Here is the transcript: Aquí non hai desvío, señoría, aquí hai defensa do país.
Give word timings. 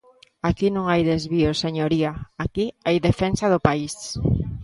Aquí 0.49 0.67
non 0.71 0.85
hai 0.91 1.01
desvío, 1.11 1.51
señoría, 1.63 2.11
aquí 2.43 2.65
hai 2.85 2.97
defensa 3.09 3.45
do 3.53 3.59
país. 3.67 3.93